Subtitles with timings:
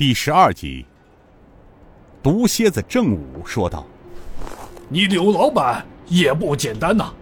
[0.00, 0.86] 第十二集，
[2.22, 3.84] 毒蝎子郑武说道
[4.88, 7.12] ：“你柳老板也不简单呐，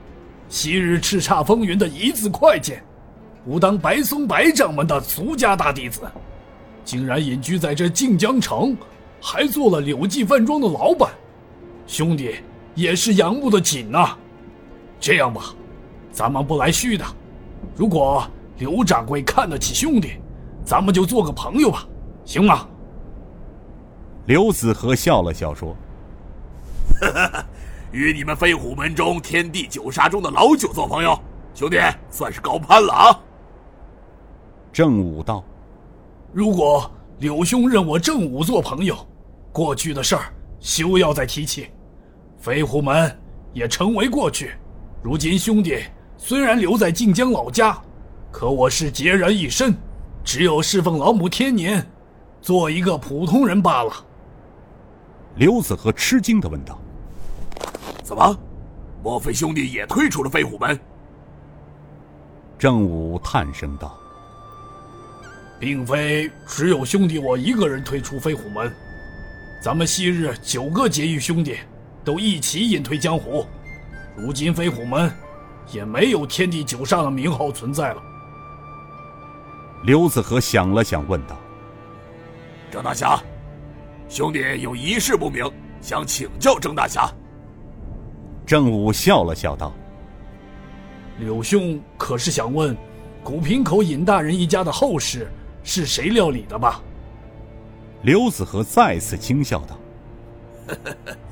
[0.48, 2.80] 昔日叱咤风云的一字快剑，
[3.46, 6.02] 武当白松白掌门的俗家大弟子，
[6.84, 8.76] 竟然隐居在这靖江城，
[9.20, 11.10] 还做了柳记饭庄的老板，
[11.84, 12.36] 兄弟
[12.76, 14.16] 也是仰慕的紧呐。
[15.00, 15.52] 这样吧，
[16.12, 17.04] 咱们不来虚的，
[17.74, 18.24] 如果
[18.56, 20.12] 刘掌柜看得起兄弟，
[20.64, 21.84] 咱们就做个朋友吧。”
[22.28, 22.68] 行吗？
[24.26, 25.74] 刘子和笑了笑说
[27.90, 31.18] ：“与你们飞虎门中天地九杀中的老九做朋友，
[31.54, 31.78] 兄弟
[32.10, 33.18] 算是高攀了啊。”
[34.70, 35.42] 正武道
[36.30, 38.94] ：“如果柳兄认我正武做朋友，
[39.50, 40.24] 过去的事儿
[40.60, 41.70] 休要再提起，
[42.36, 43.18] 飞虎门
[43.54, 44.50] 也成为过去。
[45.02, 45.82] 如今兄弟
[46.18, 47.80] 虽然留在晋江老家，
[48.30, 49.74] 可我是孑然一身，
[50.22, 51.82] 只有侍奉老母天年。”
[52.48, 53.92] 做一个普通人罢了。
[55.36, 56.80] 刘子和吃惊的问道
[58.02, 58.38] ：“怎么？
[59.04, 60.80] 莫非兄弟也退出了飞虎门？”
[62.58, 63.98] 正武叹声道
[65.60, 68.74] ：“并非只有兄弟我一个人退出飞虎门，
[69.62, 71.58] 咱们昔日九个结义兄弟
[72.02, 73.44] 都一起隐退江湖，
[74.16, 75.12] 如今飞虎门
[75.70, 78.02] 也没有天地九煞的名号存在了。”
[79.84, 81.36] 刘子和想了想，问道。
[82.70, 83.18] 郑大侠，
[84.08, 87.10] 兄弟有一事不明，想请教郑大侠。
[88.46, 89.72] 郑武笑了笑道
[91.18, 92.76] ：“柳兄可是想问，
[93.24, 95.30] 古平口尹大人一家的后事
[95.62, 96.82] 是谁料理的吧？”
[98.02, 99.78] 刘子和再次轻笑道：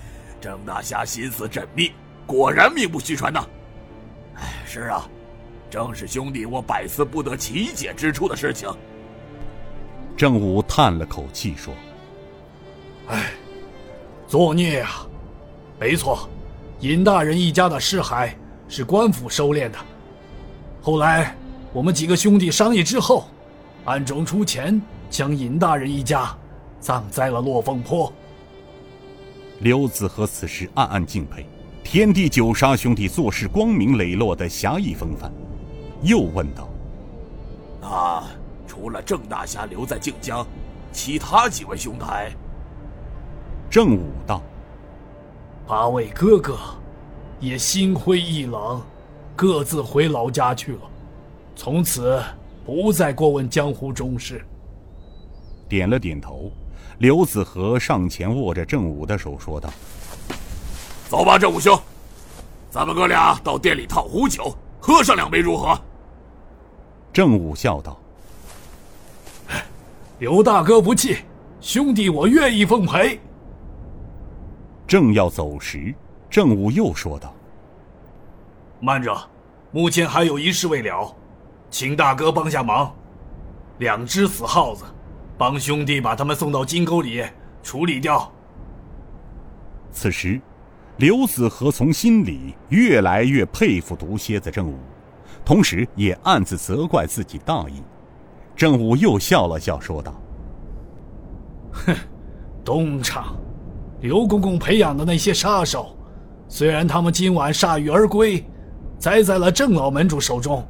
[0.40, 1.92] “郑大侠心思缜密，
[2.26, 3.46] 果然名不虚传呐。
[4.36, 5.06] 哎，是啊，
[5.70, 8.68] 正是兄弟我百思不得其解之处的事情。”
[10.16, 11.74] 郑武叹了口气说
[13.08, 13.32] ：“哎，
[14.26, 15.06] 作孽啊！
[15.78, 16.26] 没错，
[16.80, 18.30] 尹大人一家的尸骸
[18.66, 19.78] 是官府收敛的。
[20.80, 21.36] 后来
[21.72, 23.26] 我们几个兄弟商议之后，
[23.84, 26.34] 暗中出钱将尹大人一家
[26.80, 28.10] 葬在了落凤坡。”
[29.60, 31.46] 刘子和此时暗暗敬佩
[31.82, 35.30] 天地九杀兄弟做事光明磊落的侠义风范，
[36.02, 36.68] 又问道
[37.86, 38.24] ：“啊？”
[38.76, 40.46] 除了郑大侠留在靖江，
[40.92, 42.30] 其他几位兄台。
[43.70, 44.42] 郑武道，
[45.66, 46.58] 八位哥哥
[47.40, 48.82] 也心灰意冷，
[49.34, 50.80] 各自回老家去了，
[51.56, 52.22] 从此
[52.66, 54.44] 不再过问江湖中事。
[55.66, 56.52] 点了点头，
[56.98, 59.70] 刘子和上前握着郑武的手说道
[61.08, 61.80] ：“走吧，郑武兄，
[62.70, 65.80] 咱们哥俩到店里烫壶酒，喝上两杯如何？”
[67.10, 67.98] 郑武笑道。
[70.18, 71.18] 刘大哥不弃，
[71.60, 73.20] 兄弟我愿意奉陪。
[74.86, 75.94] 正要走时，
[76.30, 77.34] 郑武又说道
[78.80, 79.14] ：“慢着，
[79.72, 81.14] 目前还有一事未了，
[81.68, 82.94] 请大哥帮下忙。
[83.78, 84.84] 两只死耗子，
[85.36, 87.22] 帮兄弟把他们送到金沟里
[87.62, 88.32] 处理掉。”
[89.92, 90.40] 此时，
[90.96, 94.78] 刘子和从心里越来越佩服毒蝎子郑武，
[95.44, 97.82] 同时也暗自责怪自己大意。
[98.56, 100.18] 郑武又笑了笑，说道
[101.70, 101.94] ：“哼，
[102.64, 103.36] 东厂，
[104.00, 105.94] 刘公公培养的那些杀手，
[106.48, 108.42] 虽然他们今晚铩羽而归，
[108.98, 110.66] 栽在了郑老门主手中，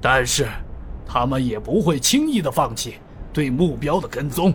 [0.00, 0.48] 但是
[1.06, 2.94] 他们也不会轻易的放弃
[3.34, 4.54] 对目标的跟踪，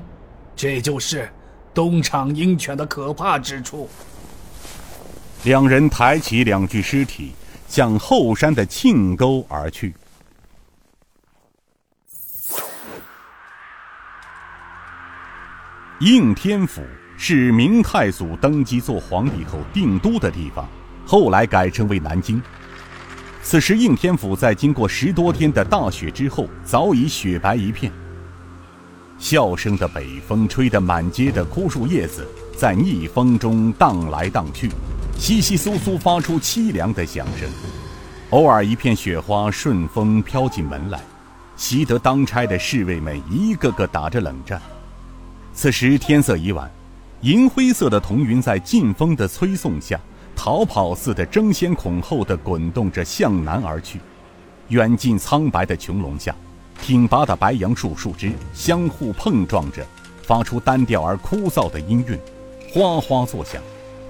[0.55, 1.29] 这就是
[1.75, 3.87] 东厂鹰犬的可怕之处。”
[5.45, 7.33] 两人抬起两具尸体，
[7.67, 9.93] 向后山的庆沟而去。
[16.01, 16.81] 应天府
[17.15, 20.67] 是明太祖登基做皇帝后定都的地方，
[21.05, 22.41] 后来改称为南京。
[23.43, 27.91] 此时，应天府在经过十多天的大雪之后，早已雪白一片。
[29.19, 32.27] 笑声的北风吹得满街的枯树叶子
[32.57, 34.69] 在逆风中荡来荡去，
[35.19, 37.47] 窸窸窣窣发出凄凉的响声。
[38.31, 40.99] 偶尔一片雪花顺风飘进门来，
[41.55, 44.59] 习得当差的侍卫们一个个打着冷战。
[45.53, 46.69] 此时天色已晚，
[47.21, 49.99] 银灰色的彤云在劲风的催送下，
[50.35, 53.99] 逃跑似的争先恐后的滚动着向南而去。
[54.69, 56.33] 远近苍白的穹隆下，
[56.81, 59.85] 挺拔的白杨树树枝相互碰撞着，
[60.23, 62.17] 发出单调而枯燥的音韵，
[62.73, 63.61] 哗哗作响。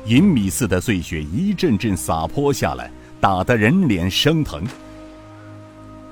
[0.06, 2.90] 银米似的碎雪一阵阵洒泼下来，
[3.20, 4.64] 打得人脸生疼。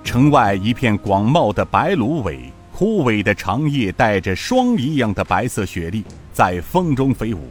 [0.04, 2.52] 城外一片广袤的白芦苇。
[2.80, 7.50] 枯萎的长叶带着霜一样的白色雪粒在风中飞舞，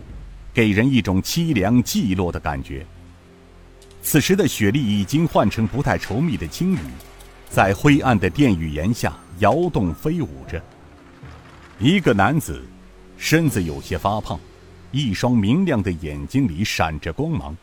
[0.55, 2.83] 给人一种凄凉寂落的感觉。
[4.01, 6.79] 此时的雪莉已经换成不太稠密的轻雨，
[7.51, 10.65] 在灰暗的殿宇檐下摇动飞舞着。
[11.79, 12.65] 一个男子，
[13.19, 14.41] 身子有些发胖，
[14.93, 17.55] 一双明亮的眼睛里闪着光芒，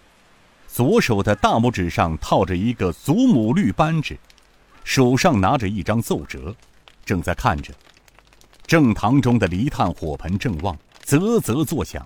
[0.68, 4.16] 左手的大拇指上套着一个祖母绿扳指，
[4.84, 6.56] 手上拿着一张奏折，
[7.06, 7.74] 正在看着。
[8.66, 12.06] 正堂中的梨炭火盆正旺，啧啧作响。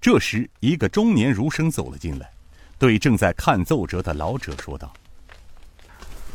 [0.00, 2.30] 这时，一个中年儒生走了进来。
[2.78, 4.92] 对正在看奏折的老者说道：“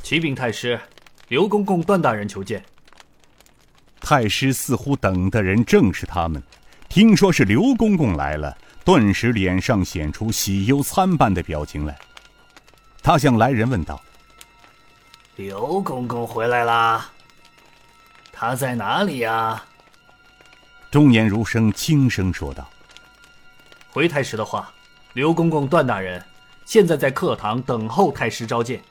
[0.02, 0.80] 启禀太师，
[1.28, 2.64] 刘公公、段大人求见。”
[4.02, 6.42] 太师似乎等的人正是他们，
[6.90, 11.96] 听说是刘公公来了，顿时脸上显出喜忧参半的表情来。
[13.04, 14.02] 他向来人问道
[15.36, 17.10] ：“刘公公回来啦？
[18.32, 19.64] 他在哪里呀？”
[20.92, 22.70] 中年儒生轻声说道
[23.92, 24.72] ：“回太师的话，
[25.14, 26.24] 刘公公、段大人。”
[26.64, 28.82] 现在在课堂等候太师召见。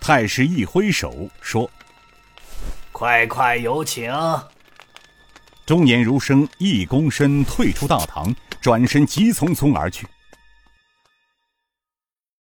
[0.00, 1.70] 太师一挥手说
[2.92, 4.10] ：“快快有请。”
[5.66, 10.06] 中年儒生一躬身退出大堂，转身急匆匆而去。